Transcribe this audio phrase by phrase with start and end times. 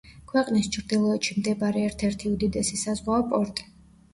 [0.29, 3.71] ქვეყნის ჩრდილოეთში მდებარე ერთ-ერთი უდიდესი საზღვაო პორტი.